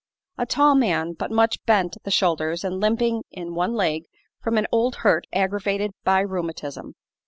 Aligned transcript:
A 0.39 0.47
tall 0.47 0.73
man, 0.73 1.13
but 1.13 1.29
much 1.29 1.63
bent 1.65 1.95
at 1.95 2.05
the 2.05 2.09
shoulders 2.09 2.63
and 2.63 2.79
limping 2.79 3.21
in 3.29 3.53
one 3.53 3.75
leg 3.75 4.05
from 4.39 4.57
an 4.57 4.65
old 4.71 4.95
hurt 5.05 5.27
aggravated 5.31 5.91
by 6.03 6.21
rheumatism. 6.21 6.95